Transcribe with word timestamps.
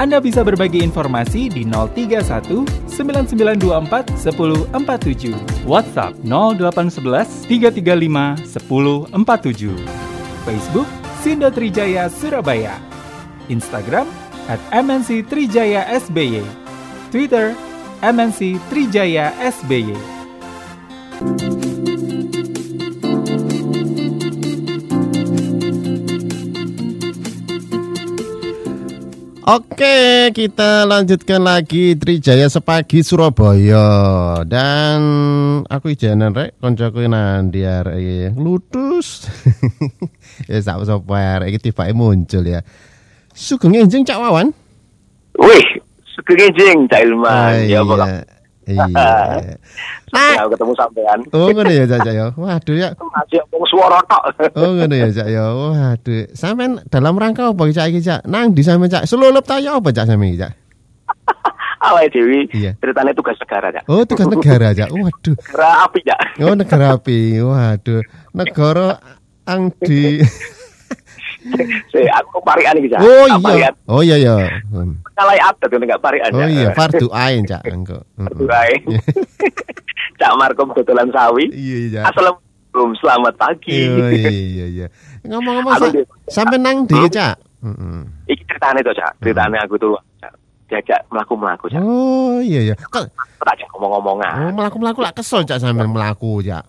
Anda 0.00 0.16
bisa 0.16 0.40
berbagi 0.40 0.80
informasi 0.80 1.52
di 1.52 1.60
031 1.68 2.64
9924 2.88 4.16
1047. 4.16 5.68
WhatsApp 5.68 6.16
0811 6.24 7.44
335 7.44 8.48
1047. 8.48 9.76
Facebook 10.48 10.88
Sindo 11.20 11.52
Trijaya 11.52 12.08
Surabaya. 12.08 12.80
Instagram 13.52 14.08
at 14.48 14.56
MNC 14.72 15.28
Trijaya 15.28 15.84
SBY. 15.92 16.40
Twitter 17.12 17.52
MNC 18.00 18.56
Trijaya 18.72 19.36
SBY. 19.36 20.19
Oke, 29.50 30.30
kita 30.30 30.86
lanjutkan 30.86 31.42
lagi 31.42 31.98
Trijaya 31.98 32.46
Sepagi 32.46 33.02
Surabaya 33.02 33.82
dan 34.46 35.00
aku 35.66 35.90
ijanan 35.90 36.30
rek 36.30 36.54
koncoku 36.62 37.02
nanti 37.10 37.66
arek 37.66 38.38
lutus. 38.38 39.26
ya 40.46 40.54
sak 40.62 40.86
sapa 40.86 41.42
arek 41.42 41.58
iki 41.58 41.66
tibake 41.66 41.90
muncul 41.90 42.46
ya. 42.46 42.62
Sugeng 43.34 43.74
enjing 43.74 44.06
Cak 44.06 44.22
Wawan. 44.22 44.54
Wih, 45.34 45.66
sugeng 46.14 46.54
enjing 46.54 46.86
Cak 46.86 47.02
Ah, 47.02 47.06
Ilman. 47.10 47.66
Ya 47.66 47.82
apa 47.82 47.94
iya. 48.06 48.39
Iya. 48.70 49.10
Nah, 50.10 50.42
ketemu 50.50 50.74
sampean. 50.74 51.22
Oh 51.30 51.54
ngono 51.54 51.70
ya 51.70 51.86
Cak 51.86 52.10
ya. 52.10 52.34
Waduh 52.34 52.74
ya. 52.74 52.90
Masih 53.14 53.38
ngomong 53.46 53.62
suara 53.70 53.98
tok. 54.10 54.22
Oh 54.58 54.74
ngono 54.74 54.90
ya 54.90 55.06
Cak 55.06 55.28
ya. 55.30 55.44
Waduh. 55.54 56.26
Sampean 56.34 56.82
dalam 56.90 57.14
rangka 57.14 57.46
apa 57.46 57.62
Cak 57.70 57.86
iki 57.90 58.02
Cak? 58.02 58.26
Nang 58.26 58.50
di 58.50 58.66
sampean 58.66 58.90
Cak? 58.90 59.06
Selulup 59.06 59.46
ta 59.46 59.62
ya 59.62 59.78
apa 59.78 59.94
Cak 59.94 60.10
sampean 60.10 60.34
iki 60.34 60.42
Cak? 60.42 60.52
Awake 61.86 62.12
Dewi, 62.12 62.44
Iya. 62.52 62.76
ceritanya 62.76 63.16
tugas 63.16 63.38
negara, 63.40 63.72
Cak. 63.72 63.84
Oh 63.88 64.02
tugas 64.04 64.26
negara 64.28 64.74
Cak. 64.74 64.90
Waduh. 64.92 65.34
Negara 65.38 65.68
api, 65.86 65.98
Cak. 66.04 66.20
Oh 66.42 66.52
negara 66.52 66.86
api, 66.92 67.18
waduh, 67.40 68.02
negara 68.34 68.88
ang 69.46 69.72
di. 69.78 70.20
Aku 72.20 72.38
parian 72.40 72.76
iki, 72.76 72.88
Cak. 72.88 73.00
Oh 73.00 73.26
iya, 73.26 73.68
oh 73.86 74.00
iya 74.00 74.16
ya. 74.16 74.34
Hmm. 74.68 75.00
Kalai 75.12 75.38
adat 75.38 75.68
itu 75.68 75.76
enggak 75.76 76.00
parian. 76.00 76.30
Oh 76.30 76.44
iya, 76.44 76.68
fardu 76.72 77.08
ain 77.10 77.44
cak 77.44 77.64
engko. 77.66 78.04
Heeh. 78.16 78.44
Baik. 78.44 78.80
Cak 80.16 80.32
Markom 80.36 80.72
kebetulan 80.72 81.08
sawi. 81.10 81.48
Iya 81.48 81.76
iya. 81.86 82.00
Assalamualaikum, 82.04 82.88
selamat 82.98 83.34
pagi. 83.36 83.78
Iya 83.88 84.06
iya 84.20 84.30
iya. 84.30 84.66
iya. 84.66 84.86
Ngomong-ngomong 85.24 85.72
Aku 85.74 85.86
sa- 85.86 85.92
di- 85.92 86.08
sampai 86.26 86.56
nang 86.56 86.84
di 86.84 87.00
cak. 87.08 87.36
Heeh. 87.60 88.00
Iki 88.28 88.42
ceritanya 88.46 88.80
tuh, 88.80 88.94
Cak. 88.94 89.12
Ceritanya 89.20 89.58
aku 89.64 89.74
tuh 89.76 89.92
diajak 90.70 91.02
melaku-melaku, 91.10 91.66
Cak. 91.66 91.82
Oh 91.82 92.38
iya 92.38 92.70
iya. 92.70 92.74
Kok 92.78 93.10
Tak 93.40 93.56
ngomong-ngomongan. 93.74 94.32
oh 94.46 94.52
melaku-melaku 94.54 95.00
lah 95.02 95.12
kesel 95.16 95.42
cak 95.42 95.58
sampai 95.58 95.88
melaku 95.88 96.44
cak. 96.44 96.62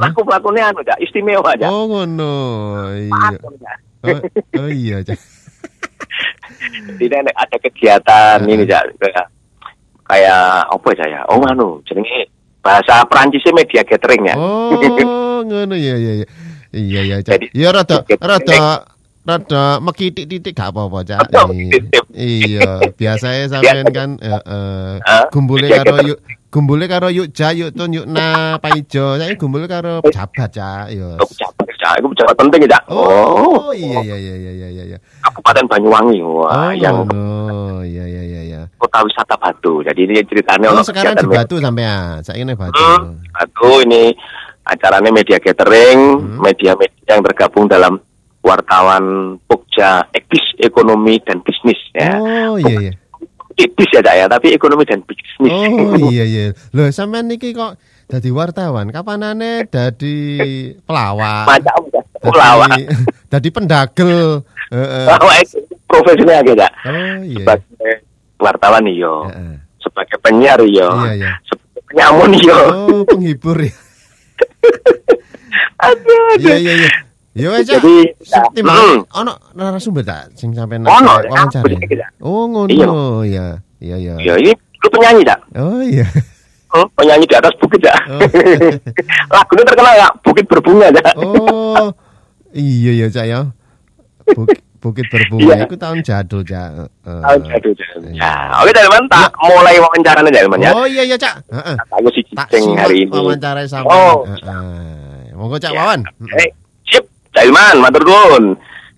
Melaku-melakunya 0.00 0.72
anu, 0.72 0.80
Cak, 0.80 0.98
istimewa, 1.02 1.52
Cak. 1.58 1.68
Oh 1.68 1.84
ngono. 1.90 2.34
Iya. 2.96 3.38
Oh, 4.02 4.18
oh 4.58 4.70
iya 4.70 5.04
cak. 5.04 5.18
Jadi 6.98 7.04
nek 7.10 7.36
ada 7.36 7.56
kegiatan 7.58 8.38
ini 8.48 8.64
Cak, 8.64 8.96
kayak 10.06 10.66
apa 10.68 10.88
ya 10.98 11.06
ya? 11.08 11.20
Oh 11.30 11.42
anu, 11.44 11.82
jenenge 11.84 12.30
bahasa 12.62 13.02
Perancisnya 13.06 13.52
media 13.52 13.82
gathering 13.82 14.22
ya. 14.30 14.34
Oh 14.38 15.42
ngono 15.42 15.74
iya 15.74 15.98
iya 15.98 16.12
iya. 16.22 16.26
Iya 16.72 17.00
iya 17.04 17.16
cak. 17.20 17.52
Ya 17.52 17.68
rada 17.68 18.00
rada 18.16 18.88
rada 19.22 19.78
mekitik-titik 19.78 20.52
gak 20.52 20.74
apa-apa 20.74 20.98
cak. 21.04 21.30
Oh, 21.38 21.54
Iya. 21.54 21.78
Iya, 22.12 22.70
biasanya 22.92 23.44
sampean 23.48 23.86
kan 23.88 24.10
eh, 24.18 24.40
eh, 24.42 24.94
gumbule 25.30 25.64
media 25.64 25.80
karo 25.80 25.94
gathering. 25.96 26.08
yuk 26.10 26.18
gumbule 26.48 26.84
karo 26.84 27.08
yuk 27.08 27.28
ja 27.30 27.48
yuk 27.50 27.70
tun 27.72 27.94
yuk 27.94 28.04
na 28.04 28.58
paijo. 28.58 29.16
Saya 29.16 29.32
gumbule 29.34 29.64
karo 29.64 30.02
jabat 30.10 30.50
cak. 30.50 30.90
Iya. 30.90 31.16
Oh, 31.16 31.24
pejabat, 31.24 31.66
Cak. 31.78 31.94
Itu 31.98 32.06
pejabat 32.12 32.34
penting 32.36 32.60
ya, 32.62 32.68
Cak. 32.74 32.82
Oh, 32.90 33.70
iya 33.72 33.98
iya 34.02 34.16
iya 34.16 34.34
iya 34.36 34.52
iya 34.52 34.68
iya. 34.68 34.84
iya. 34.94 34.98
Kabupaten 35.22 35.64
Banyuwangi. 35.66 36.18
Oh, 36.20 36.42
Wah, 36.44 36.74
yang 36.74 37.06
ngono. 37.06 37.26
Iya 37.82 38.04
iya 38.04 38.22
iya 38.22 38.40
iya. 38.44 38.60
kota 38.76 39.02
wisata 39.02 39.34
Batu. 39.34 39.82
Jadi 39.82 40.00
ini 40.04 40.22
ceritanya 40.22 40.70
Oh, 40.70 40.82
sekarang 40.82 41.14
di 41.14 41.26
Batu 41.26 41.56
sampean. 41.58 42.20
Saya 42.20 42.38
ini 42.38 42.52
Batu. 42.52 42.74
Hmm, 42.76 43.22
Batu 43.30 43.82
ini 43.82 44.10
acaranya 44.62 45.10
media 45.10 45.38
gathering, 45.38 45.98
Hmm. 46.18 46.38
media-media 46.38 47.02
yang 47.08 47.22
tergabung 47.22 47.66
dalam 47.66 47.98
wartawan 48.42 49.04
Pokja 49.40 50.06
Ekbis 50.10 50.58
Ekonomi 50.58 51.18
dan 51.18 51.40
Bisnis 51.40 51.78
ya. 51.92 52.18
Oh, 52.18 52.58
iya 52.58 52.76
iya. 52.80 52.92
Ekbis 53.52 53.90
ya, 53.90 54.00
Cak 54.00 54.16
ya, 54.16 54.26
tapi 54.26 54.50
ekonomi 54.50 54.82
dan 54.82 55.04
bisnis. 55.04 55.52
Oh 55.52 55.92
iya 56.08 56.24
iya. 56.24 56.44
Loh 56.72 56.88
sampean 56.88 57.28
niki 57.28 57.52
kok 57.52 57.76
dadi 58.06 58.28
wartawan? 58.28 58.88
Kapanane 58.88 59.64
dadi 59.66 60.16
pelawak? 60.82 61.46
Macam. 61.46 61.80
Dadi- 61.86 62.10
Ulawak. 62.24 62.70
Dadi 63.32 63.48
pendagel. 63.48 64.40
Heeh. 64.68 65.06
Profesinya 65.84 66.38
aja, 66.38 66.52
Cak. 66.56 66.72
Oh 66.82 67.16
iya. 67.20 67.44
Sebagai 67.44 67.92
wartawan 68.38 68.84
iyo, 68.86 69.28
Heeh. 69.28 69.54
sebagai 69.78 70.16
penyiar 70.18 70.60
iyo, 70.62 70.88
Iya, 71.04 71.12
iya. 71.14 71.32
sebagai 71.44 71.80
penyamun 71.84 72.30
iyo. 72.32 72.58
Oh, 72.88 73.02
penghibur 73.04 73.58
ya. 73.58 73.74
Aduh, 75.82 76.38
Iya 76.38 76.56
aduh. 76.56 76.62
iya 76.62 76.72
iya. 76.78 76.88
Ya 76.88 76.90
wes 77.32 77.64
Cak. 77.64 77.80
Jadi, 77.80 77.94
ya, 78.22 78.40
Timbang 78.52 79.08
ono 79.08 79.32
narasumber 79.52 80.04
tak 80.04 80.36
sing 80.36 80.52
sampean 80.52 80.84
Ono, 80.84 81.16
wawancara. 81.24 81.64
iki, 81.66 81.96
Cak. 81.96 82.10
Oh 82.20 82.44
ngono. 82.44 82.68
Iya. 82.68 82.86
Iya. 83.24 83.46
Iya 83.82 83.96
iya. 83.98 84.14
Ya, 84.20 84.34
ini 84.36 84.52
lu 84.52 84.88
penyanyi, 84.88 85.22
Cak. 85.24 85.40
Oh 85.56 85.80
iya. 85.80 86.06
Hmm, 86.68 86.88
penyanyi 86.92 87.24
di 87.24 87.34
atas 87.34 87.52
bukit, 87.56 87.80
Cak. 87.80 87.96
Oh. 88.06 88.20
Lagunya 89.34 89.64
terkenal, 89.64 89.94
Cak. 89.96 90.12
Bukit 90.20 90.44
berbunga, 90.46 90.86
Cak. 90.92 91.14
Oh. 91.16 91.88
Iya 92.52 92.92
ya 92.94 93.06
Cak 93.08 93.26
ya. 93.26 93.40
Bukit, 94.28 94.60
Bukit 94.78 95.06
berbunga 95.08 95.54
Iya. 95.54 95.64
itu 95.64 95.76
tahun 95.76 95.98
jadul 96.02 96.42
Cak. 96.42 96.68
Aduh, 97.04 97.48
aduh. 97.48 97.72
Iya. 98.06 98.18
Ya, 98.18 98.32
oke, 98.60 98.70
Dalman, 98.70 99.04
tak 99.08 99.30
mulai 99.40 99.78
wawancaranya, 99.78 100.30
Dalman, 100.30 100.58
ya. 100.60 100.70
Oh 100.74 100.84
iya 100.84 101.02
iya 101.02 101.16
Cak. 101.16 101.42
Heeh. 101.48 101.76
Aku 101.88 102.08
sih 102.10 102.22
Tak 102.32 102.48
hari 102.52 103.04
ini. 103.04 103.10
wawancara 103.10 103.64
sama. 103.64 103.88
Oh. 103.88 104.16
Heeh. 104.26 105.32
Monggo 105.32 105.56
Cak 105.56 105.72
Ya. 105.72 105.78
Wawan. 105.80 106.00
Eh, 106.38 106.50
sip, 107.32 107.48
Dalman, 107.48 107.80
matur 107.80 108.04
nuwun. 108.04 108.44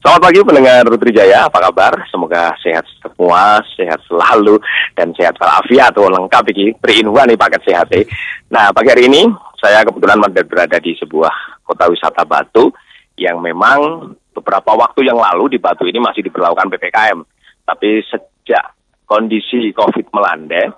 Selamat 0.03 0.21
pagi 0.21 0.45
pendengar 0.45 0.85
Trijaya, 1.01 1.49
apa 1.49 1.65
kabar? 1.65 1.97
Semoga 2.13 2.53
sehat 2.61 2.85
semua, 3.01 3.65
sehat 3.73 4.05
selalu, 4.05 4.61
dan 4.93 5.17
sehat 5.17 5.33
walafiat, 5.41 5.97
oh, 5.97 6.13
lengkap 6.13 6.45
iki, 6.53 6.77
terinuan 6.77 7.25
nih 7.25 7.41
paket 7.41 7.63
sehat 7.65 7.89
eh. 7.97 8.05
Nah, 8.53 8.69
pagi 8.77 8.93
hari 8.93 9.09
ini, 9.09 9.25
saya 9.57 9.81
kebetulan 9.81 10.21
berada 10.21 10.77
di 10.77 10.93
sebuah 11.01 11.65
kota 11.65 11.89
wisata 11.89 12.21
Batu, 12.29 12.69
yang 13.17 13.41
memang 13.41 14.13
beberapa 14.37 14.77
waktu 14.77 15.09
yang 15.09 15.17
lalu 15.17 15.57
di 15.57 15.59
Batu 15.63 15.89
ini 15.89 15.97
masih 15.97 16.21
diberlakukan 16.21 16.69
PPKM. 16.69 17.25
Tapi 17.65 18.05
sejak 18.05 18.77
kondisi 19.09 19.73
COVID 19.73 20.13
melanda, 20.13 20.69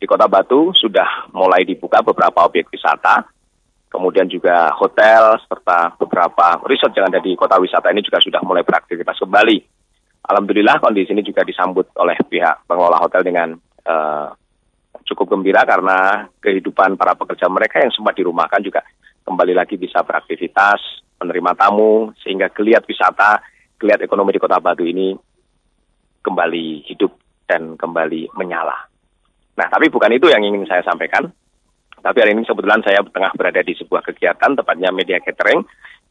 di 0.00 0.08
kota 0.08 0.24
Batu 0.24 0.72
sudah 0.72 1.28
mulai 1.36 1.68
dibuka 1.68 2.00
beberapa 2.00 2.48
objek 2.48 2.72
wisata, 2.72 3.28
kemudian 3.90 4.30
juga 4.30 4.70
hotel 4.78 5.36
serta 5.50 5.98
beberapa 5.98 6.62
resort 6.64 6.94
yang 6.94 7.10
ada 7.10 7.18
di 7.18 7.34
kota 7.34 7.58
wisata 7.58 7.90
ini 7.90 8.06
juga 8.06 8.22
sudah 8.22 8.40
mulai 8.46 8.62
beraktivitas 8.62 9.18
kembali. 9.18 9.58
Alhamdulillah 10.30 10.78
kondisi 10.78 11.10
ini 11.10 11.26
juga 11.26 11.42
disambut 11.42 11.90
oleh 11.98 12.14
pihak 12.22 12.70
pengelola 12.70 13.02
hotel 13.02 13.26
dengan 13.26 13.48
eh, 13.82 14.28
cukup 15.10 15.34
gembira 15.34 15.66
karena 15.66 16.30
kehidupan 16.38 16.94
para 16.94 17.18
pekerja 17.18 17.50
mereka 17.50 17.82
yang 17.82 17.90
sempat 17.90 18.14
dirumahkan 18.14 18.62
juga 18.62 18.86
kembali 19.26 19.58
lagi 19.58 19.74
bisa 19.74 20.06
beraktivitas, 20.06 21.02
menerima 21.18 21.52
tamu, 21.58 22.14
sehingga 22.22 22.48
geliat 22.54 22.86
wisata, 22.86 23.42
geliat 23.76 24.00
ekonomi 24.06 24.34
di 24.34 24.40
kota 24.40 24.62
Batu 24.62 24.86
ini 24.86 25.12
kembali 26.22 26.86
hidup 26.86 27.12
dan 27.48 27.74
kembali 27.74 28.30
menyala. 28.38 28.76
Nah, 29.58 29.66
tapi 29.68 29.90
bukan 29.90 30.14
itu 30.14 30.30
yang 30.30 30.40
ingin 30.40 30.64
saya 30.64 30.80
sampaikan. 30.86 31.26
Tapi 32.00 32.16
hari 32.16 32.32
ini 32.32 32.48
kebetulan 32.48 32.80
saya 32.80 33.04
tengah 33.04 33.32
berada 33.36 33.60
di 33.60 33.76
sebuah 33.76 34.00
kegiatan, 34.08 34.56
tepatnya 34.56 34.88
media 34.88 35.20
catering, 35.20 35.60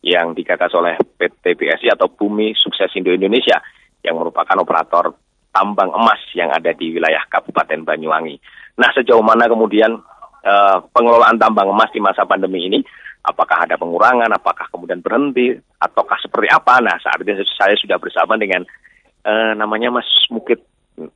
yang 0.06 0.38
digagas 0.38 0.72
oleh 0.78 0.96
PT 1.18 1.58
BSI 1.58 1.92
atau 1.92 2.08
Bumi 2.08 2.54
Sukses 2.54 2.94
Indo 2.94 3.10
Indonesia, 3.10 3.58
yang 4.06 4.22
merupakan 4.22 4.54
operator 4.62 5.12
tambang 5.50 5.90
emas 5.92 6.22
yang 6.38 6.54
ada 6.54 6.72
di 6.78 6.94
wilayah 6.94 7.26
Kabupaten 7.28 7.84
Banyuwangi. 7.84 8.38
Nah, 8.80 8.90
sejauh 8.94 9.26
mana 9.26 9.50
kemudian 9.50 9.98
eh, 10.46 10.78
pengelolaan 10.94 11.42
tambang 11.42 11.74
emas 11.74 11.90
di 11.92 12.00
masa 12.00 12.24
pandemi 12.24 12.70
ini, 12.70 12.80
apakah 13.26 13.66
ada 13.66 13.76
pengurangan, 13.76 14.30
apakah 14.30 14.70
kemudian 14.72 15.02
berhenti, 15.02 15.58
ataukah 15.82 16.22
seperti 16.22 16.48
apa. 16.54 16.80
Nah, 16.80 16.96
saat 17.02 17.20
ini 17.26 17.44
saya 17.58 17.76
sudah 17.76 18.00
bersama 18.00 18.40
dengan 18.40 18.64
uh, 19.28 19.52
namanya 19.52 19.92
Mas 19.92 20.08
Mukit, 20.32 20.64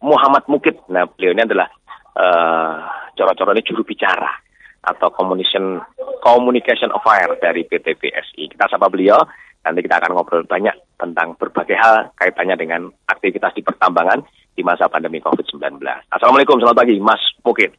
Muhammad 0.04 0.44
Mukit. 0.52 0.76
Nah, 0.92 1.08
beliau 1.08 1.32
ini 1.32 1.48
adalah 1.48 1.72
uh, 2.20 2.84
coro-coro 3.16 3.56
ini 3.56 3.64
juru 3.64 3.88
bicara 3.88 4.43
atau 4.84 5.08
communication 5.16 5.80
communication 6.20 6.92
affair 6.92 7.32
dari 7.40 7.64
PT 7.68 7.96
PSI. 8.00 8.52
Kita 8.52 8.68
sapa 8.68 8.92
beliau, 8.92 9.20
nanti 9.64 9.80
kita 9.84 10.00
akan 10.00 10.16
ngobrol 10.16 10.44
banyak 10.44 10.76
tentang 11.00 11.36
berbagai 11.40 11.76
hal 11.76 12.12
kaitannya 12.20 12.56
dengan 12.60 12.82
aktivitas 13.08 13.56
di 13.56 13.64
pertambangan 13.64 14.24
di 14.56 14.62
masa 14.64 14.88
pandemi 14.88 15.24
COVID-19. 15.24 15.80
Assalamualaikum, 16.12 16.60
selamat 16.60 16.78
pagi 16.84 16.96
Mas 17.00 17.24
Mukit. 17.44 17.72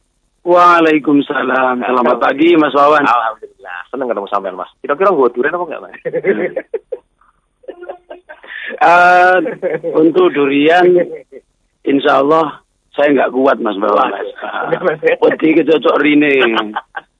Waalaikumsalam. 0.45 1.81
Selamat 1.81 2.17
pagi 2.21 2.53
Mas 2.53 2.73
Wawan. 2.77 3.01
Alhamdulillah. 3.01 3.77
Senang 3.89 4.07
ketemu 4.13 4.27
sampean 4.29 4.53
Mas. 4.53 4.69
Kira-kira 4.77 5.09
gue 5.09 5.29
durian 5.33 5.57
apa 5.57 5.65
enggak 5.65 5.81
Mas? 5.81 5.95
uh, 8.77 9.37
untuk 10.05 10.29
durian, 10.37 10.85
insya 11.81 12.21
Allah 12.21 12.64
saya 12.95 13.11
nggak 13.11 13.31
kuat 13.35 13.57
Mas 13.59 13.75
Bawa 13.75 14.07
Mas. 14.07 14.27
Putih 15.19 15.51
uh, 15.51 15.55
kecocok 15.61 15.99
rine. 16.01 16.31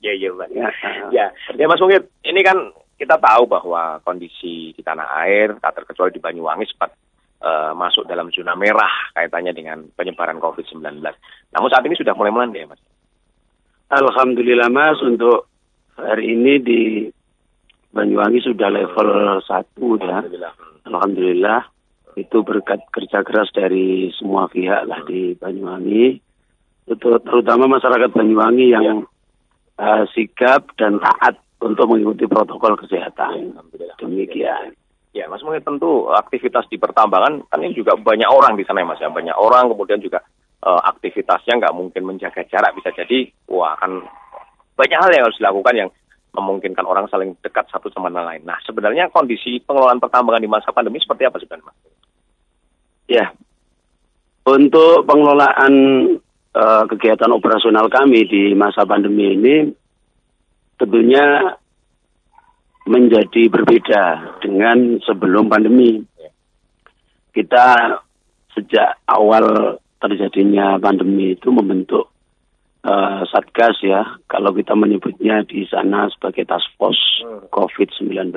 Ya 0.05 0.13
iya 0.13 0.29
Mas. 0.37 0.53
Ya, 0.53 0.69
ya. 1.09 1.25
ya 1.57 1.65
Mas 1.65 1.81
Mungkin 1.81 2.05
ini 2.29 2.45
kan 2.45 2.69
kita 2.95 3.17
tahu 3.17 3.49
bahwa 3.49 3.97
kondisi 4.05 4.69
di 4.71 4.81
tanah 4.85 5.25
air, 5.25 5.57
tak 5.57 5.81
terkecuali 5.81 6.13
di 6.13 6.21
Banyuwangi 6.21 6.69
sempat 6.69 6.93
uh, 7.41 7.73
masuk 7.73 8.05
dalam 8.05 8.29
zona 8.29 8.53
merah 8.53 9.11
kaitannya 9.17 9.51
dengan 9.51 9.81
penyebaran 9.97 10.37
COVID-19. 10.37 11.01
Namun 11.57 11.69
saat 11.73 11.83
ini 11.89 11.97
sudah 11.97 12.13
mulai 12.13 12.31
melandai, 12.31 12.69
Mas. 12.69 12.79
Alhamdulillah 13.89 14.69
Mas 14.69 15.01
untuk 15.01 15.49
hari 15.97 16.37
ini 16.37 16.53
di 16.61 16.81
Banyuwangi 17.89 18.43
sudah 18.43 18.69
level 18.69 19.41
1 19.41 19.49
ya. 20.05 20.19
Alhamdulillah. 20.85 21.74
Itu 22.15 22.47
berkat 22.47 22.87
kerja 22.91 23.21
keras 23.27 23.51
dari 23.51 24.11
semua 24.15 24.47
pihak 24.47 24.87
lah 24.87 25.03
di 25.03 25.35
Banyuwangi. 25.35 26.19
Itu 26.87 27.07
terutama 27.19 27.67
masyarakat 27.67 28.15
Banyuwangi 28.15 28.71
yang 28.71 29.03
uh, 29.79 30.03
sigap 30.15 30.71
dan 30.79 30.99
taat 31.03 31.35
untuk 31.59 31.91
mengikuti 31.91 32.23
protokol 32.27 32.79
kesehatan. 32.79 33.55
Demikian. 33.99 34.75
Ya, 35.15 35.31
Mas 35.31 35.39
mungkin 35.47 35.63
tentu 35.63 36.11
aktivitas 36.11 36.67
di 36.67 36.75
pertambangan 36.75 37.47
kan 37.47 37.59
ini 37.63 37.71
juga 37.71 37.95
banyak 37.95 38.27
orang 38.27 38.59
di 38.59 38.67
sana 38.67 38.83
ya 38.83 38.87
Mas 38.87 38.99
ya, 38.99 39.07
banyak 39.07 39.31
orang 39.31 39.71
kemudian 39.71 40.03
juga 40.03 40.19
uh, 40.59 40.81
aktivitasnya 40.91 41.55
nggak 41.55 41.71
mungkin 41.71 42.03
menjaga 42.03 42.43
jarak 42.51 42.75
bisa 42.75 42.91
jadi 42.91 43.31
wah 43.47 43.79
akan 43.79 44.03
banyak 44.75 44.99
hal 44.99 45.11
yang 45.15 45.23
harus 45.23 45.39
dilakukan 45.39 45.75
yang 45.79 45.89
memungkinkan 46.35 46.83
orang 46.83 47.07
saling 47.07 47.31
dekat 47.39 47.63
satu 47.71 47.87
sama 47.95 48.11
lain. 48.11 48.43
Nah, 48.43 48.59
sebenarnya 48.67 49.07
kondisi 49.07 49.63
pengelolaan 49.63 50.03
pertambangan 50.03 50.43
di 50.43 50.51
masa 50.51 50.75
pandemi 50.75 50.99
seperti 50.99 51.23
apa 51.23 51.39
sebenarnya, 51.39 51.71
Mas? 51.71 51.79
Ya, 53.05 53.29
untuk 54.45 55.05
pengelolaan 55.05 55.73
uh, 56.53 56.83
kegiatan 56.89 57.29
operasional 57.29 57.89
kami 57.89 58.25
di 58.25 58.53
masa 58.57 58.85
pandemi 58.85 59.33
ini 59.37 59.55
tentunya 60.77 61.57
menjadi 62.85 63.49
berbeda 63.49 64.03
dengan 64.45 65.01
sebelum 65.01 65.49
pandemi. 65.49 66.05
Kita 67.33 67.99
sejak 68.55 69.01
awal 69.09 69.75
terjadinya 69.99 70.79
pandemi 70.79 71.33
itu 71.35 71.49
membentuk 71.51 72.13
uh, 72.85 73.25
satgas 73.27 73.81
ya, 73.81 74.05
kalau 74.29 74.53
kita 74.53 74.77
menyebutnya 74.77 75.43
di 75.43 75.65
sana 75.67 76.07
sebagai 76.13 76.45
task 76.45 76.69
force 76.77 77.25
hmm. 77.25 77.49
COVID-19 77.51 78.31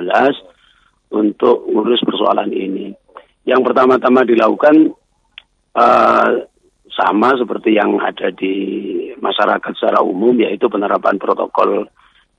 untuk 1.13 1.69
ngurus 1.69 2.01
persoalan 2.03 2.51
ini. 2.51 2.91
Yang 3.49 3.61
pertama-tama 3.65 4.21
dilakukan 4.29 4.93
uh, 5.73 6.29
sama 6.93 7.29
seperti 7.33 7.81
yang 7.81 7.97
ada 7.97 8.29
di 8.29 8.53
masyarakat 9.17 9.71
secara 9.73 10.05
umum, 10.05 10.37
yaitu 10.37 10.69
penerapan 10.69 11.17
protokol 11.17 11.89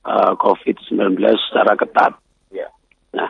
uh, 0.07 0.33
COVID-19 0.39 1.19
secara 1.51 1.75
ketat. 1.75 2.15
Yeah. 2.55 2.71
Nah, 3.11 3.27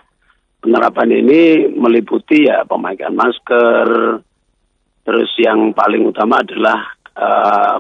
penerapan 0.62 1.10
ini 1.26 1.66
meliputi 1.74 2.46
ya 2.46 2.62
pemakaian 2.70 3.18
masker, 3.18 4.22
Terus 5.02 5.30
yang 5.42 5.74
paling 5.74 6.06
utama 6.06 6.46
adalah 6.46 6.94
uh, 7.18 7.78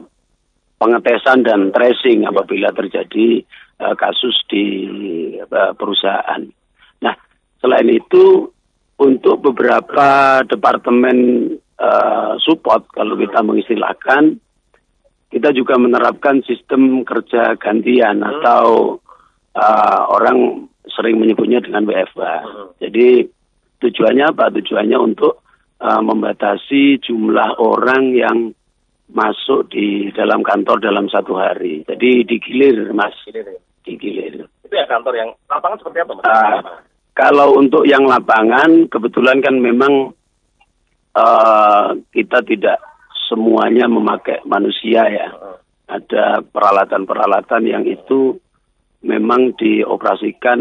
pengetesan 0.81 1.45
dan 1.45 1.69
tracing 1.69 2.25
apabila 2.25 2.73
terjadi 2.73 3.45
uh, 3.77 3.93
kasus 3.93 4.33
di 4.49 4.65
uh, 5.37 5.73
perusahaan. 5.77 6.41
Nah, 7.05 7.15
selain 7.61 7.89
itu 7.93 8.49
untuk 9.01 9.41
beberapa 9.41 10.39
departemen 10.45 11.49
uh, 11.81 12.37
support 12.37 12.85
kalau 12.93 13.17
kita 13.17 13.41
mengistilahkan 13.41 14.37
kita 15.31 15.55
juga 15.55 15.79
menerapkan 15.79 16.43
sistem 16.43 17.07
kerja 17.07 17.55
gantian 17.55 18.19
hmm. 18.19 18.29
atau 18.29 18.99
uh, 19.55 20.01
orang 20.11 20.67
sering 20.91 21.17
menyebutnya 21.23 21.63
dengan 21.63 21.87
WFA. 21.87 22.35
Hmm. 22.43 22.67
Jadi 22.83 23.25
tujuannya 23.79 24.25
apa? 24.27 24.51
Tujuannya 24.51 24.97
untuk 24.99 25.39
uh, 25.79 26.01
membatasi 26.03 26.99
jumlah 26.99 27.57
orang 27.63 28.11
yang 28.11 28.37
masuk 29.11 29.71
di 29.71 30.11
dalam 30.11 30.43
kantor 30.43 30.83
dalam 30.83 31.07
satu 31.07 31.39
hari. 31.39 31.87
Jadi 31.87 32.27
digilir, 32.27 32.91
Mas. 32.91 33.15
Digilir. 33.23 33.59
digilir. 33.87 34.33
Itu 34.67 34.75
ya 34.75 34.87
kantor 34.87 35.13
yang 35.15 35.29
lapangan 35.47 35.79
seperti 35.79 35.99
apa, 36.03 36.13
Mas? 36.19 36.27
Uh, 36.27 36.59
kalau 37.11 37.59
untuk 37.59 37.83
yang 37.83 38.07
lapangan, 38.07 38.87
kebetulan 38.87 39.43
kan 39.43 39.59
memang 39.59 40.15
uh, 41.15 41.91
kita 42.15 42.39
tidak 42.47 42.79
semuanya 43.27 43.87
memakai 43.91 44.39
manusia 44.47 45.07
ya. 45.11 45.27
Ada 45.91 46.39
peralatan-peralatan 46.47 47.63
yang 47.67 47.83
itu 47.83 48.39
memang 49.03 49.59
dioperasikan 49.59 50.59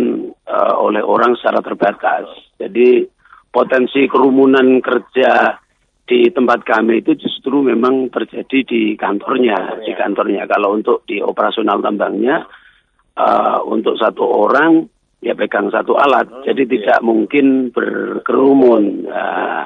uh, 0.51 0.75
oleh 0.83 1.07
orang 1.07 1.39
secara 1.39 1.63
terbatas. 1.63 2.27
Jadi 2.59 3.07
potensi 3.47 4.11
kerumunan 4.11 4.83
kerja 4.83 5.55
di 6.03 6.27
tempat 6.35 6.67
kami 6.67 7.07
itu 7.07 7.15
justru 7.15 7.63
memang 7.63 8.11
terjadi 8.11 8.67
di 8.67 8.83
kantornya, 8.99 9.79
di 9.87 9.95
kantornya. 9.95 10.51
Kalau 10.51 10.75
untuk 10.75 11.07
di 11.07 11.23
operasional 11.23 11.79
tambangnya, 11.79 12.43
uh, 13.15 13.63
untuk 13.71 13.95
satu 13.95 14.27
orang 14.27 14.83
ya 15.21 15.37
pegang 15.37 15.69
satu 15.69 15.97
alat, 16.01 16.27
oh, 16.29 16.43
jadi 16.45 16.65
iya. 16.65 16.73
tidak 16.77 16.99
mungkin 17.05 17.69
berkerumun. 17.71 19.05
Uh, 19.07 19.65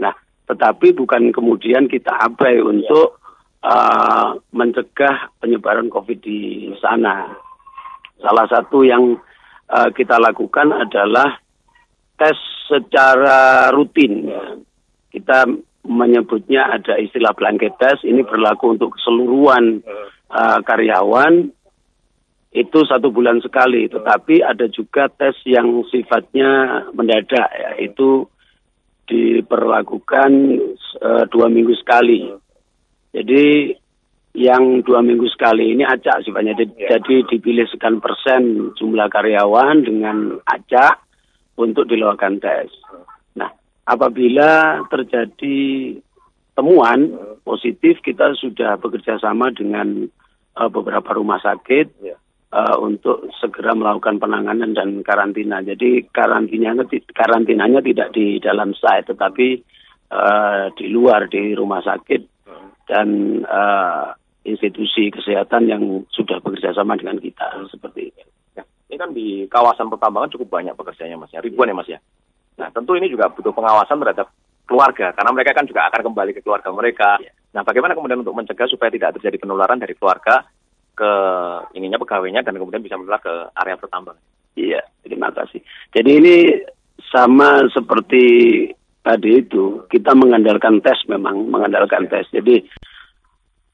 nah, 0.00 0.14
tetapi 0.48 0.96
bukan 0.96 1.30
kemudian 1.30 1.86
kita 1.88 2.10
abai 2.12 2.56
iya. 2.56 2.64
untuk 2.64 3.20
uh, 3.64 4.36
mencegah 4.52 5.32
penyebaran 5.40 5.92
COVID 5.92 6.18
di 6.24 6.72
sana. 6.80 7.32
Salah 8.20 8.48
satu 8.48 8.80
yang 8.84 9.16
uh, 9.68 9.88
kita 9.92 10.16
lakukan 10.16 10.72
adalah 10.72 11.36
tes 12.16 12.36
secara 12.64 13.68
rutin. 13.76 14.32
Kita 15.12 15.44
menyebutnya 15.84 16.80
ada 16.80 16.96
istilah 16.96 17.36
blanket 17.36 17.76
test. 17.76 18.08
Ini 18.08 18.24
berlaku 18.24 18.72
untuk 18.72 18.96
keseluruhan 18.96 19.84
uh, 20.32 20.58
karyawan 20.64 21.52
itu 22.54 22.86
satu 22.86 23.10
bulan 23.10 23.42
sekali. 23.42 23.90
Tetapi 23.90 24.46
ada 24.46 24.70
juga 24.70 25.10
tes 25.10 25.34
yang 25.42 25.82
sifatnya 25.90 26.82
mendadak, 26.94 27.50
ya, 27.50 27.70
itu 27.82 28.30
diperlakukan 29.10 30.30
uh, 31.02 31.24
dua 31.28 31.50
minggu 31.50 31.74
sekali. 31.76 32.30
Jadi 33.10 33.74
yang 34.34 34.82
dua 34.82 35.02
minggu 35.02 35.26
sekali 35.28 35.74
ini 35.74 35.82
acak 35.82 36.22
sifatnya. 36.22 36.54
Jadi 36.78 37.26
dipilih 37.26 37.66
sekian 37.68 37.98
persen 37.98 38.72
jumlah 38.78 39.10
karyawan 39.10 39.82
dengan 39.82 40.38
acak 40.46 41.02
untuk 41.58 41.90
dilakukan 41.90 42.38
tes. 42.38 42.70
Nah, 43.34 43.50
apabila 43.86 44.82
terjadi 44.90 45.58
temuan 46.54 47.18
positif, 47.42 47.98
kita 47.98 48.34
sudah 48.38 48.78
bekerja 48.78 49.18
sama 49.18 49.50
dengan 49.50 50.06
uh, 50.54 50.70
beberapa 50.70 51.18
rumah 51.18 51.42
sakit 51.42 51.86
uh, 52.54 52.76
untuk 52.78 53.26
segera 53.42 53.74
melakukan 53.74 54.22
penanganan 54.22 54.70
dan 54.72 55.02
karantina. 55.02 55.58
Jadi 55.60 56.06
karantinanya 56.14 56.86
karantinanya 57.10 57.82
tidak 57.82 58.14
di 58.14 58.38
dalam 58.38 58.70
site, 58.78 59.10
tetapi 59.10 59.58
uh, 60.14 60.70
di 60.78 60.86
luar 60.94 61.26
di 61.26 61.58
rumah 61.58 61.82
sakit 61.82 62.22
dan 62.86 63.40
uh, 63.42 64.14
institusi 64.44 65.10
kesehatan 65.10 65.66
yang 65.66 65.82
sudah 66.12 66.38
bekerja 66.38 66.76
sama 66.76 66.94
dengan 66.94 67.18
kita 67.18 67.66
seperti 67.72 68.12
itu. 68.12 68.22
Ini 68.84 69.00
kan 69.00 69.10
di 69.10 69.48
kawasan 69.50 69.90
pertambangan 69.90 70.30
cukup 70.38 70.60
banyak 70.60 70.76
pekerjaannya 70.76 71.18
mas 71.18 71.32
ya, 71.34 71.42
ribuan 71.42 71.72
ya 71.72 71.74
mas 71.74 71.90
ya. 71.90 71.98
Nah 72.60 72.70
tentu 72.70 72.94
ini 72.94 73.10
juga 73.10 73.32
butuh 73.32 73.50
pengawasan 73.50 73.98
terhadap 73.98 74.30
keluarga 74.68 75.10
karena 75.16 75.30
mereka 75.34 75.50
kan 75.56 75.66
juga 75.66 75.88
akan 75.90 76.00
kembali 76.12 76.30
ke 76.36 76.44
keluarga 76.44 76.70
mereka. 76.70 77.18
Ya. 77.18 77.32
Nah 77.56 77.66
bagaimana 77.66 77.96
kemudian 77.96 78.22
untuk 78.22 78.36
mencegah 78.36 78.68
supaya 78.70 78.92
tidak 78.92 79.18
terjadi 79.18 79.42
penularan 79.42 79.80
dari 79.80 79.96
keluarga 79.98 80.46
ke 80.94 81.12
ininya 81.74 81.98
pegawainya 81.98 82.46
dan 82.46 82.56
kemudian 82.56 82.82
bisa 82.82 82.94
menular 82.94 83.20
ke 83.20 83.50
area 83.58 83.76
pertambangan. 83.76 84.22
Iya, 84.54 84.80
terima 85.02 85.34
kasih. 85.34 85.58
Jadi 85.90 86.10
ini 86.14 86.36
sama 87.10 87.66
seperti 87.74 88.24
tadi 89.02 89.42
itu, 89.42 89.84
kita 89.90 90.14
mengandalkan 90.14 90.78
tes 90.78 90.98
memang, 91.10 91.50
mengandalkan 91.50 92.06
tes. 92.06 92.30
Jadi 92.30 92.62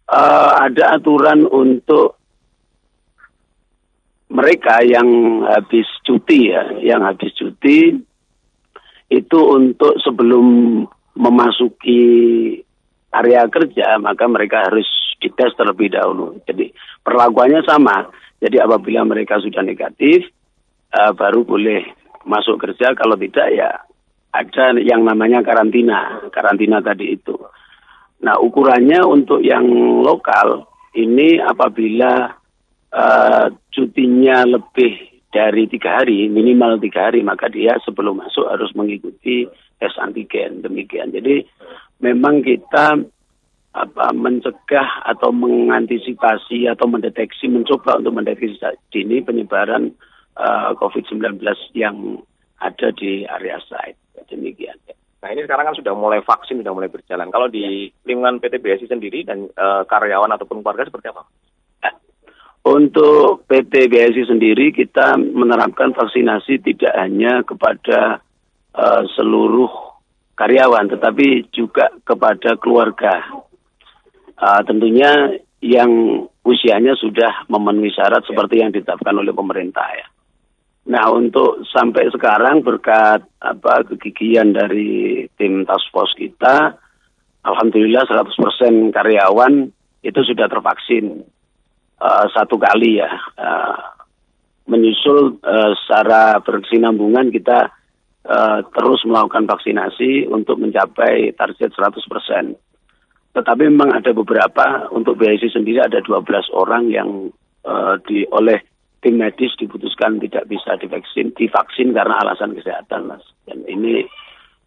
uh, 0.09 0.51
ada 0.65 0.97
aturan 0.97 1.45
untuk 1.45 2.17
mereka 4.33 4.81
yang 4.81 5.43
habis 5.45 5.87
cuti 6.07 6.51
ya, 6.51 6.65
yang 6.81 7.05
habis 7.05 7.31
cuti 7.37 7.93
itu 9.11 9.41
untuk 9.43 9.99
sebelum 10.01 10.87
memasuki 11.19 12.03
area 13.11 13.43
kerja 13.51 13.99
maka 13.99 14.25
mereka 14.31 14.71
harus 14.71 14.87
dites 15.21 15.53
terlebih 15.55 15.93
dahulu. 15.93 16.41
Jadi 16.49 16.73
perlakuannya 17.05 17.61
sama. 17.69 18.09
Jadi 18.41 18.57
apabila 18.57 19.05
mereka 19.05 19.37
sudah 19.37 19.61
negatif 19.61 20.25
uh, 20.97 21.13
baru 21.13 21.45
boleh 21.45 21.85
masuk 22.25 22.57
kerja. 22.57 22.97
Kalau 22.97 23.21
tidak 23.21 23.49
ya 23.53 23.71
ada 24.33 24.65
yang 24.81 25.05
namanya 25.05 25.45
karantina, 25.45 26.25
karantina 26.33 26.81
tadi 26.81 27.15
itu. 27.15 27.37
Nah 28.25 28.41
ukurannya 28.41 29.05
untuk 29.05 29.45
yang 29.45 29.69
lokal 30.01 30.67
ini 30.97 31.39
apabila 31.39 32.33
uh, 32.91 33.47
cutinya 33.71 34.45
lebih 34.49 35.11
dari 35.31 35.71
tiga 35.71 36.03
hari, 36.03 36.27
minimal 36.27 36.83
tiga 36.83 37.07
hari, 37.07 37.23
maka 37.23 37.47
dia 37.47 37.79
sebelum 37.87 38.19
masuk 38.19 38.51
harus 38.51 38.75
mengikuti 38.75 39.47
tes 39.79 39.95
antigen 40.03 40.59
demikian. 40.59 41.15
Jadi 41.15 41.47
memang 42.03 42.43
kita 42.43 42.99
apa 43.81 44.13
mencegah 44.13 45.09
atau 45.09 45.33
mengantisipasi 45.33 46.69
atau 46.69 46.85
mendeteksi 46.85 47.49
mencoba 47.49 47.97
untuk 47.97 48.21
mendeteksi 48.21 48.61
dini 48.93 49.25
penyebaran 49.25 49.97
uh, 50.37 50.71
eh, 50.71 50.71
COVID-19 50.77 51.41
yang 51.73 52.21
ada 52.61 52.93
di 52.93 53.25
area 53.25 53.57
site 53.65 53.97
demikian. 54.29 54.77
Nah 55.21 55.29
ini 55.33 55.45
sekarang 55.45 55.73
kan 55.73 55.77
sudah 55.77 55.93
mulai 55.93 56.21
vaksin 56.25 56.61
sudah 56.61 56.73
mulai 56.73 56.89
berjalan. 56.89 57.29
Kalau 57.29 57.49
di 57.49 57.89
lingkungan 58.05 58.41
PT 58.41 58.61
BSI 58.61 58.87
sendiri 58.89 59.25
dan 59.25 59.49
uh, 59.57 59.85
karyawan 59.85 60.33
ataupun 60.37 60.65
keluarga 60.65 60.89
seperti 60.89 61.13
apa? 61.13 61.25
Untuk 62.61 63.49
PT 63.49 63.89
BSI 63.89 64.29
sendiri 64.29 64.69
kita 64.77 65.17
menerapkan 65.17 65.97
vaksinasi 65.97 66.61
tidak 66.61 66.93
hanya 66.93 67.41
kepada 67.41 68.21
uh, 68.77 69.03
seluruh 69.17 69.91
karyawan, 70.37 70.93
tetapi 70.93 71.49
juga 71.57 71.89
kepada 72.05 72.61
keluarga. 72.61 73.45
Uh, 74.41 74.65
tentunya 74.65 75.37
yang 75.61 76.25
usianya 76.41 76.97
sudah 76.97 77.45
memenuhi 77.53 77.93
syarat 77.93 78.25
seperti 78.25 78.65
yang 78.65 78.73
ditetapkan 78.73 79.13
oleh 79.13 79.37
pemerintah 79.37 79.85
ya. 79.93 80.07
Nah 80.89 81.13
untuk 81.13 81.69
sampai 81.69 82.09
sekarang 82.09 82.65
berkat 82.65 83.21
apa 83.45 83.85
kegigihan 83.85 84.49
dari 84.57 85.29
tim 85.37 85.69
task 85.69 85.93
force 85.93 86.17
kita, 86.17 86.73
alhamdulillah 87.45 88.09
100% 88.09 88.97
karyawan 88.97 89.69
itu 90.01 90.21
sudah 90.25 90.49
tervaksin 90.49 91.21
uh, 92.01 92.27
satu 92.33 92.57
kali 92.57 93.05
ya 93.05 93.13
uh, 93.37 94.01
menyusul 94.65 95.37
uh, 95.45 95.77
secara 95.85 96.41
berkesinambungan 96.41 97.29
kita 97.29 97.69
uh, 98.25 98.65
terus 98.73 99.05
melakukan 99.05 99.45
vaksinasi 99.45 100.33
untuk 100.33 100.57
mencapai 100.57 101.37
target 101.37 101.77
100%. 101.77 102.57
Tetapi 103.31 103.63
memang 103.71 103.95
ada 103.95 104.11
beberapa 104.11 104.91
untuk 104.91 105.15
BSI 105.15 105.55
sendiri 105.55 105.79
ada 105.79 106.03
12 106.03 106.51
orang 106.51 106.91
yang 106.91 107.31
uh, 107.63 107.95
di 108.03 108.27
oleh 108.31 108.59
tim 109.01 109.17
medis 109.17 109.55
diputuskan 109.57 110.21
tidak 110.21 110.45
bisa 110.51 110.77
divaksin 110.77 111.33
divaksin 111.33 111.97
karena 111.97 112.21
alasan 112.21 112.53
kesehatan 112.53 113.09
mas 113.09 113.25
dan 113.49 113.65
ini 113.65 114.05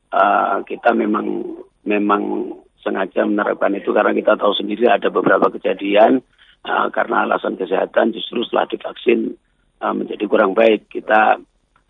uh, 0.09 0.65
kita 0.65 0.89
memang 0.97 1.53
memang 1.85 2.55
sengaja 2.81 3.23
menerapkan 3.29 3.77
itu 3.77 3.93
karena 3.93 4.11
kita 4.17 4.33
tahu 4.35 4.57
sendiri 4.57 4.89
ada 4.89 5.13
beberapa 5.13 5.53
kejadian 5.53 6.25
uh, 6.65 6.89
karena 6.89 7.29
alasan 7.29 7.61
kesehatan 7.61 8.15
justru 8.17 8.41
setelah 8.41 8.65
divaksin 8.73 9.37
uh, 9.85 9.93
menjadi 9.93 10.25
kurang 10.25 10.57
baik 10.57 10.89
kita 10.89 11.37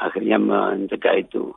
akhirnya 0.04 0.36
mencegah 0.42 1.16
itu. 1.16 1.56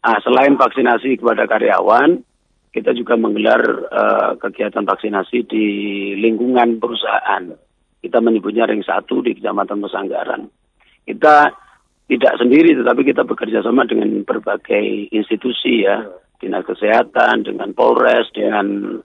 Uh, 0.00 0.18
selain 0.24 0.56
vaksinasi 0.56 1.20
kepada 1.20 1.44
karyawan, 1.44 2.24
kita 2.70 2.94
juga 2.94 3.18
menggelar 3.18 3.62
uh, 3.90 4.32
kegiatan 4.38 4.86
vaksinasi 4.86 5.42
di 5.50 5.66
lingkungan 6.14 6.78
perusahaan. 6.78 7.50
Kita 8.00 8.18
menyebutnya 8.22 8.70
ring 8.70 8.86
satu 8.86 9.20
di 9.26 9.34
Kecamatan 9.34 9.82
Pesanggaran. 9.82 10.46
Kita 11.02 11.50
tidak 12.06 12.34
sendiri, 12.38 12.78
tetapi 12.78 13.02
kita 13.06 13.26
bekerja 13.26 13.66
sama 13.66 13.86
dengan 13.86 14.22
berbagai 14.22 15.10
institusi 15.10 15.86
ya, 15.86 16.06
dinas 16.38 16.66
kesehatan, 16.66 17.46
dengan 17.46 17.74
Polres, 17.74 18.30
dengan 18.34 18.98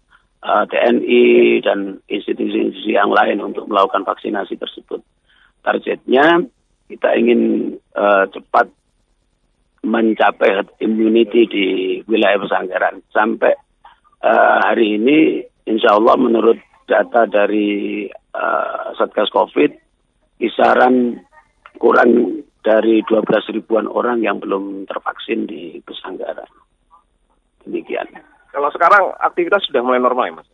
uh, 0.46 0.64
eh, 0.64 0.66
TNI 0.70 1.26
dan 1.66 2.02
institusi-institusi 2.06 2.94
yang 2.94 3.10
lain 3.10 3.42
untuk 3.42 3.66
melakukan 3.66 4.06
vaksinasi 4.06 4.62
tersebut. 4.62 5.02
Targetnya 5.66 6.46
kita 6.86 7.18
ingin 7.18 7.74
uh, 7.98 8.30
cepat 8.30 8.70
mencapai 9.86 10.50
herd 10.50 10.70
immunity 10.82 11.46
di 11.46 11.66
wilayah 12.10 12.42
Pesanggaran. 12.42 13.06
Sampai 13.14 13.54
uh, 14.26 14.58
hari 14.66 14.98
ini, 14.98 15.46
insya 15.70 15.96
Allah 15.96 16.18
menurut 16.18 16.58
data 16.90 17.30
dari 17.30 18.10
uh, 18.10 18.98
Satgas 18.98 19.30
COVID, 19.30 19.72
kisaran 20.42 21.22
kurang 21.78 22.42
dari 22.66 23.06
12 23.06 23.56
ribuan 23.62 23.86
orang 23.86 24.26
yang 24.26 24.42
belum 24.42 24.90
tervaksin 24.90 25.46
di 25.46 25.78
Pesanggaran. 25.86 26.50
Demikian. 27.66 28.10
Kalau 28.50 28.70
sekarang 28.72 29.14
aktivitas 29.20 29.68
sudah 29.68 29.84
mulai 29.84 30.02
normal 30.02 30.32
ya 30.32 30.34
mas? 30.40 30.50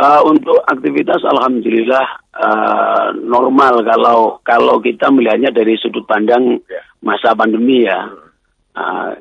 Uh, 0.00 0.22
untuk 0.24 0.56
aktivitas 0.64 1.20
alhamdulillah 1.28 2.06
uh, 2.32 3.12
normal 3.20 3.84
kalau 3.84 4.40
kalau 4.40 4.80
kita 4.80 5.12
melihatnya 5.12 5.52
dari 5.52 5.76
sudut 5.76 6.08
pandang 6.08 6.56
ya. 6.64 6.80
masa 7.04 7.36
pandemi 7.36 7.84
ya. 7.84 8.08
Uh, 8.70 9.18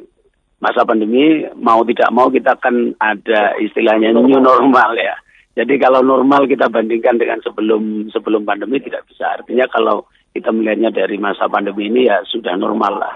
masa 0.59 0.83
pandemi 0.83 1.47
mau 1.55 1.81
tidak 1.87 2.11
mau 2.11 2.27
kita 2.27 2.59
akan 2.59 2.93
ada 2.99 3.55
istilahnya 3.57 4.11
new 4.11 4.27
normal 4.39 4.93
ya. 4.99 5.15
Jadi 5.59 5.75
kalau 5.75 5.99
normal 6.05 6.47
kita 6.47 6.71
bandingkan 6.71 7.19
dengan 7.19 7.43
sebelum 7.43 8.07
sebelum 8.13 8.47
pandemi 8.47 8.79
tidak 8.79 9.03
bisa. 9.09 9.39
Artinya 9.39 9.67
kalau 9.67 10.07
kita 10.31 10.53
melihatnya 10.53 10.93
dari 10.93 11.17
masa 11.19 11.49
pandemi 11.49 11.89
ini 11.89 12.07
ya 12.07 12.21
sudah 12.27 12.55
normal 12.55 12.95
lah. 12.95 13.15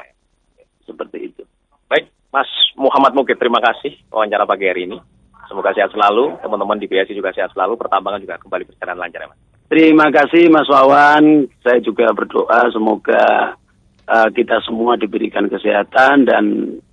Seperti 0.83 1.31
itu. 1.31 1.43
Baik, 1.87 2.11
Mas 2.33 2.49
Muhammad 2.75 3.15
Mukid, 3.15 3.39
terima 3.39 3.63
kasih 3.63 3.95
wawancara 4.11 4.43
pagi 4.43 4.67
hari 4.67 4.91
ini. 4.91 4.99
Semoga 5.47 5.71
sehat 5.75 5.91
selalu, 5.95 6.39
teman-teman 6.43 6.79
di 6.79 6.87
BSI 6.87 7.15
juga 7.15 7.31
sehat 7.35 7.51
selalu, 7.55 7.79
pertambangan 7.79 8.23
juga 8.23 8.39
kembali 8.41 8.63
berjalan 8.67 8.97
lancar 8.99 9.21
ya 9.23 9.29
Mas. 9.31 9.39
Terima 9.71 10.07
kasih 10.11 10.43
Mas 10.51 10.67
Wawan, 10.67 11.47
saya 11.63 11.79
juga 11.79 12.11
berdoa 12.11 12.67
semoga 12.75 13.55
uh, 14.07 14.29
kita 14.31 14.59
semua 14.63 14.99
diberikan 14.99 15.47
kesehatan 15.47 16.27
dan 16.27 16.43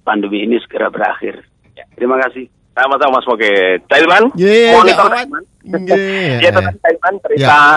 pandemi 0.03 0.45
ini 0.47 0.59
segera 0.63 0.91
berakhir. 0.91 1.43
Ya. 1.75 1.85
Terima 1.97 2.21
kasih. 2.23 2.47
Sama-sama 2.71 3.19
Mas 3.19 3.27
Mukid. 3.27 3.81
Cairman, 3.91 4.25
yeah, 4.39 4.73
monitor 4.79 5.11
Cairman. 5.11 5.45
Yeah. 5.67 6.39
ya, 6.47 6.51
tentang 6.55 7.15
cerita 7.27 7.61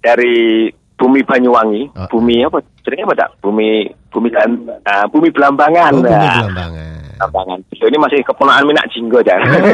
dari 0.00 0.68
bumi 0.96 1.20
Banyuwangi, 1.22 1.92
oh. 1.94 2.08
bumi 2.08 2.46
apa? 2.46 2.64
Seringnya 2.82 3.06
apa, 3.12 3.34
Bumi 3.38 3.86
bumi 4.10 4.28
dan 4.32 4.50
uh, 4.66 5.06
bumi 5.12 5.28
Belambangan. 5.30 5.92
Oh, 5.94 6.02
bumi 6.02 6.10
Belambangan. 6.10 7.00
Belambangan. 7.18 7.58
So, 7.78 7.86
ini 7.86 7.98
masih 8.00 8.18
keponakan 8.26 8.66
Minak 8.66 8.88
Jinggo, 8.90 9.20
jangan. 9.22 9.60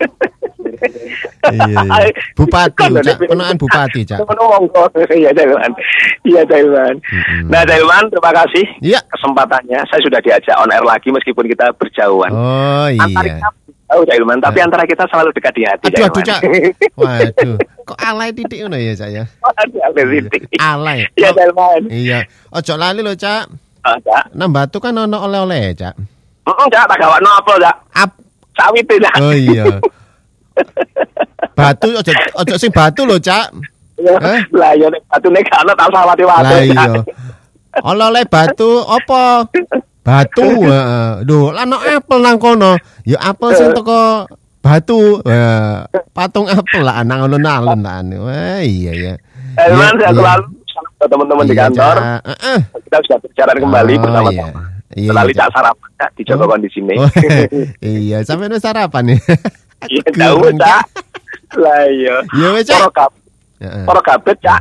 Oh. 0.00 0.59
Iya, 1.50 1.82
iya. 1.82 2.10
Bupati, 2.36 2.84
Cak. 3.02 3.16
Penaan 3.26 3.56
Bupati, 3.58 4.00
Cak. 4.06 4.18
Iya, 5.10 5.30
Daiman. 5.34 5.72
Iya. 6.26 6.42
Nah, 7.48 7.62
Daiman, 7.64 8.04
terima 8.12 8.30
kasih 8.44 8.64
iya. 8.80 9.00
kesempatannya. 9.10 9.78
Saya 9.88 10.00
sudah 10.04 10.20
diajak 10.22 10.56
on 10.60 10.70
air 10.70 10.84
lagi 10.84 11.08
meskipun 11.10 11.48
kita 11.48 11.72
berjauhan. 11.76 12.30
Oh, 12.30 12.88
iya. 12.88 13.04
Antar 13.04 13.54
tahu 13.90 14.06
Cak 14.06 14.16
Ilman, 14.22 14.38
tapi 14.38 14.58
antara 14.62 14.86
kita 14.86 15.04
selalu 15.10 15.34
dekat 15.34 15.52
di 15.58 15.62
hati. 15.66 15.84
Aduh, 15.90 16.06
aduh, 16.06 16.22
Cak. 16.22 16.40
Waduh. 16.94 17.56
Kok 17.90 17.98
alay 17.98 18.30
titik 18.30 18.62
ngono 18.62 18.78
ya, 18.78 18.94
Cak 18.94 19.10
ya? 19.10 19.24
Alay 19.42 20.04
titik. 20.22 20.42
Alay. 20.62 20.98
Iya, 21.18 21.28
Cak 21.34 21.44
Ilman. 21.50 21.82
Iya. 21.90 22.18
Ojo 22.54 22.74
lali 22.78 23.02
lho, 23.02 23.14
Cak. 23.18 23.50
Oh, 23.82 23.98
Cak. 24.06 24.24
Nang 24.38 24.54
batu 24.54 24.78
kan 24.78 24.94
ono 24.94 25.18
oleh-oleh, 25.18 25.74
Cak. 25.74 25.94
Heeh, 26.46 26.66
Cak, 26.70 26.86
tak 26.86 26.98
gawakno 27.02 27.30
apa, 27.34 27.52
Cak? 27.58 27.76
Ap 27.98 28.10
sawit 28.54 28.86
Cak. 28.86 29.14
Oh 29.18 29.34
iya. 29.34 29.66
batu 31.58 31.88
ojo 31.92 32.12
ojo 32.40 32.54
sing 32.56 32.70
batu 32.72 33.04
lho, 33.04 33.16
Cak. 33.20 33.52
Eh? 34.00 34.40
Lah 34.56 34.72
ya 34.76 34.88
nek 34.88 35.04
batune 35.08 35.40
gak 35.44 35.60
ono 35.60 35.72
tak 35.76 35.88
sawati 35.92 36.24
wae. 36.24 36.42
Lah 36.44 36.60
iya. 36.64 36.84
Oleh-oleh 37.84 38.24
batu 38.26 38.82
apa? 38.82 39.46
Batu, 40.00 40.42
heeh. 40.66 41.22
Lan 41.54 41.70
apel 41.76 42.18
nang 42.24 42.40
kono. 42.40 42.74
Ya 43.04 43.20
apel 43.20 43.52
sing 43.54 43.70
teko 43.76 44.26
batu. 44.64 45.20
patung 46.16 46.48
apel 46.48 46.82
lah 46.82 47.04
nang 47.04 47.28
alun-alun 47.28 47.80
lah. 47.84 48.00
Wah, 48.20 48.60
iya 48.64 48.92
ya. 48.96 49.14
Elman 49.60 49.94
Iya, 49.96 50.00
sehat 50.00 50.14
iya. 50.14 50.20
selalu. 50.20 50.46
Buat 51.00 51.08
teman-teman 51.08 51.44
di 51.44 51.54
Iya, 51.56 51.62
kantor. 51.68 51.96
Kita 52.84 52.96
sudah 53.04 53.18
kembali 53.60 53.92
Oh, 53.96 54.00
bersama 54.04 54.30
iya. 54.32 54.44
Iya, 54.90 55.10
Cak. 55.12 55.32
Cak 55.36 55.48
sarapan 55.54 55.88
Cak, 55.96 56.10
di 56.16 56.22
Joko 56.28 56.44
Oh. 56.44 56.48
kondisi 56.50 56.78
ini. 56.82 56.94
Oh, 57.00 57.08
iya, 57.84 58.18
sampai 58.24 58.52
sarapan 58.60 59.02
nih. 59.14 59.20
Iya 59.88 60.02
tahu 60.12 60.52
cak. 60.60 60.82
Lah 61.62 61.82
iya. 61.88 62.16
Iya 62.36 62.48
wes 62.52 62.66
cak. 62.68 62.80
Porokap. 62.84 63.10
Porokapit 63.88 64.36
cak. 64.44 64.60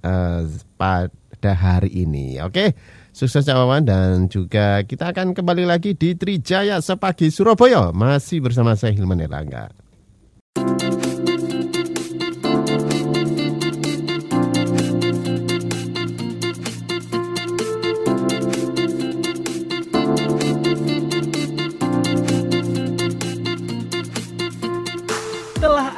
eh, 0.00 0.42
pada 0.76 1.52
hari 1.52 2.04
ini. 2.04 2.40
Oke, 2.44 2.72
sukses 3.12 3.44
Cak 3.44 3.56
Wawan 3.56 3.84
dan 3.84 4.28
juga 4.28 4.84
kita 4.84 5.12
akan 5.12 5.32
kembali 5.36 5.64
lagi 5.68 5.96
di 5.96 6.16
Trijaya 6.16 6.80
Sepagi 6.80 7.32
Surabaya 7.32 7.92
masih 7.92 8.44
bersama 8.44 8.76
saya 8.76 8.92
Hilman 8.92 9.20
Erlangga. 9.20 9.83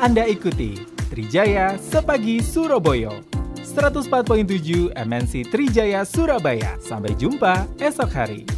Anda 0.06 0.22
ikuti 0.22 0.78
Trijaya 1.10 1.74
Sepagi 1.82 2.38
Surabaya 2.38 3.10
104.7 3.58 4.94
MNC 4.94 5.50
Trijaya 5.50 6.06
Surabaya. 6.06 6.78
Sampai 6.78 7.18
jumpa 7.18 7.66
esok 7.82 8.14
hari. 8.14 8.55